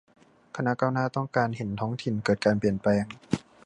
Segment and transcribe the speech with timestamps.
[0.55, 3.05] คณะก้าวหน้า ต้องการเห็นท้องถิ่นเกิดการเปลี่ยนแปลง